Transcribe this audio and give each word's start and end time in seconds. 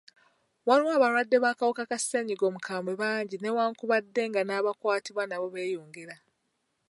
Waliwo 0.67 0.91
abalwadde 0.97 1.37
b'akawuka 1.43 1.83
ka 1.89 1.97
sennyiga 1.99 2.43
omukambwe 2.49 2.93
bangi 3.01 3.35
newankubadde 3.37 4.21
nga 4.29 4.41
n'abakwatibwa 4.43 5.23
nabo 5.27 5.47
beyongera. 5.53 6.15